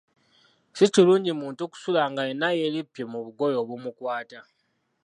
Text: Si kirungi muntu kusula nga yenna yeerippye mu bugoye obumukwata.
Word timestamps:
Si 0.77 0.85
kirungi 0.93 1.31
muntu 1.41 1.61
kusula 1.71 2.01
nga 2.11 2.21
yenna 2.27 2.49
yeerippye 2.59 3.03
mu 3.11 3.19
bugoye 3.25 3.55
obumukwata. 3.63 4.39